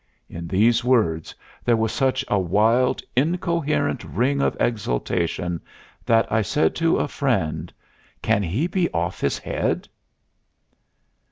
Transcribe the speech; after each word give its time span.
In 0.27 0.47
these 0.47 0.83
words 0.83 1.35
there 1.63 1.77
was 1.77 1.91
such 1.91 2.25
a 2.27 2.39
wild, 2.39 3.03
incoherent 3.15 4.03
ring 4.03 4.41
of 4.41 4.57
exaltation 4.59 5.61
that 6.07 6.25
I 6.31 6.41
said 6.41 6.73
to 6.77 6.97
a 6.97 7.07
friend: 7.07 7.71
"Can 8.23 8.41
he 8.41 8.65
be 8.65 8.89
off 8.95 9.21
his 9.21 9.37
head?" 9.37 9.87